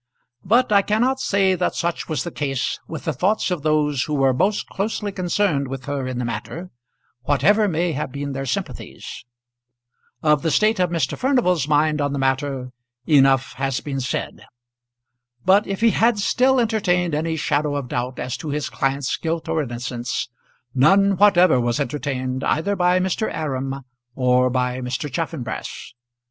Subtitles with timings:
[0.43, 4.15] But I cannot say that such was the case with the thoughts of those who
[4.15, 6.71] were most closely concerned with her in the matter,
[7.25, 9.23] whatever may have been their sympathies.
[10.23, 11.15] Of the state of Mr.
[11.15, 12.71] Furnival's mind on the matter
[13.05, 14.43] enough has been said.
[15.45, 19.47] But if he had still entertained any shadow of doubt as to his client's guilt
[19.47, 20.29] or innocence,
[20.73, 23.31] none whatever was entertained either by Mr.
[23.31, 23.81] Aram
[24.15, 25.13] or by Mr.
[25.13, 25.93] Chaffanbrass.